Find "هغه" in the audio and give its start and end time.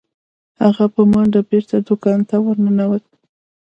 0.61-0.85